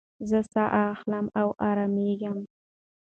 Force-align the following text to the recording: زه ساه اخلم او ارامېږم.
زه 0.29 0.39
ساه 0.53 0.71
اخلم 0.93 1.25
او 1.39 1.47
ارامېږم. 1.69 2.37